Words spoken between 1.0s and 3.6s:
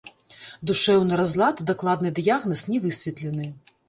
разлад, дакладны дыягназ не высветлены.